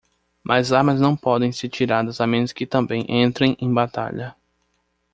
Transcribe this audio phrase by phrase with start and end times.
[0.43, 4.35] Mas armas não podem ser tiradas a menos que também entrem em batalha.